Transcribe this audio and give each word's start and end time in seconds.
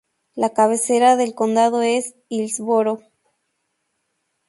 La 0.33 0.49
cabecera 0.49 1.15
del 1.15 1.35
condado 1.35 1.83
es 1.83 2.15
Hillsboro. 2.27 3.03